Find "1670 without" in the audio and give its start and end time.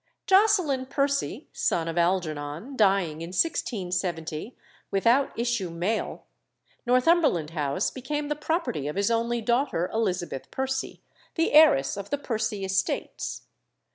3.29-5.31